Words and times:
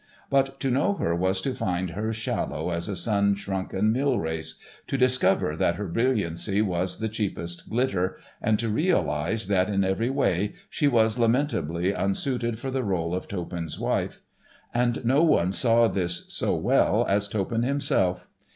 But 0.31 0.59
to 0.61 0.71
know 0.71 0.93
her 0.95 1.13
was 1.13 1.41
to 1.41 1.53
find 1.53 1.91
her 1.91 2.11
shallow 2.11 2.71
as 2.71 2.89
a 2.89 2.95
sun 2.95 3.35
shrunken 3.35 3.91
mill 3.91 4.19
race, 4.19 4.55
to 4.87 4.97
discover 4.97 5.55
that 5.55 5.75
her 5.75 5.87
brilliancy 5.87 6.59
was 6.59 6.97
the 6.97 7.07
cheapest 7.07 7.69
glitter, 7.69 8.17
and 8.41 8.57
to 8.57 8.69
realise 8.69 9.45
that 9.45 9.69
in 9.69 9.83
every 9.83 10.09
way 10.09 10.53
she 10.71 10.87
was 10.87 11.19
lamentably 11.19 11.93
unsuited 11.93 12.57
for 12.57 12.71
the 12.71 12.83
role 12.83 13.13
of 13.13 13.27
Toppan's 13.27 13.79
wife. 13.79 14.21
And 14.73 15.05
no 15.05 15.21
one 15.21 15.53
saw 15.53 15.87
this 15.87 16.25
so 16.33 16.55
well 16.55 17.05
as 17.07 17.27
Toppan 17.27 17.61
himself. 17.61 18.27